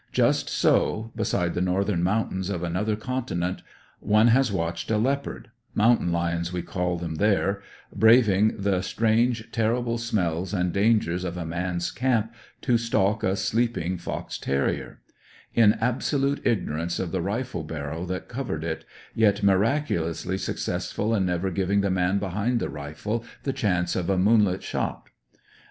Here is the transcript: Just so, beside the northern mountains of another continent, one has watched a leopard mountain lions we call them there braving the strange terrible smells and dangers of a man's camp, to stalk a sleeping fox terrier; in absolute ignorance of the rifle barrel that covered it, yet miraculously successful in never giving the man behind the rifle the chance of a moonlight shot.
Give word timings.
Just 0.11 0.49
so, 0.49 1.11
beside 1.15 1.53
the 1.53 1.61
northern 1.61 2.01
mountains 2.01 2.49
of 2.49 2.63
another 2.63 2.95
continent, 2.95 3.61
one 3.99 4.29
has 4.29 4.51
watched 4.51 4.89
a 4.89 4.97
leopard 4.97 5.51
mountain 5.75 6.11
lions 6.11 6.51
we 6.51 6.63
call 6.63 6.97
them 6.97 7.17
there 7.17 7.61
braving 7.95 8.55
the 8.57 8.81
strange 8.81 9.51
terrible 9.51 9.99
smells 9.99 10.55
and 10.55 10.73
dangers 10.73 11.23
of 11.23 11.37
a 11.37 11.45
man's 11.45 11.91
camp, 11.91 12.33
to 12.61 12.79
stalk 12.79 13.21
a 13.23 13.35
sleeping 13.35 13.95
fox 13.95 14.39
terrier; 14.39 15.01
in 15.53 15.73
absolute 15.73 16.41
ignorance 16.43 16.97
of 16.97 17.11
the 17.11 17.21
rifle 17.21 17.61
barrel 17.63 18.07
that 18.07 18.27
covered 18.27 18.63
it, 18.63 18.83
yet 19.13 19.43
miraculously 19.43 20.35
successful 20.35 21.13
in 21.13 21.27
never 21.27 21.51
giving 21.51 21.81
the 21.81 21.91
man 21.91 22.17
behind 22.17 22.59
the 22.59 22.69
rifle 22.69 23.23
the 23.43 23.53
chance 23.53 23.95
of 23.95 24.09
a 24.09 24.17
moonlight 24.17 24.63
shot. 24.63 25.09